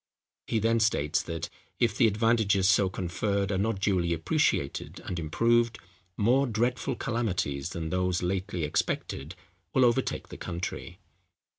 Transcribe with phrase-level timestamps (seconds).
[0.47, 1.47] He then states that,
[1.77, 5.77] if the advantages so conferred are not duly appreciated and improved,
[6.17, 9.35] more dreadful calamities than those lately expected
[9.75, 10.97] will overtake the country.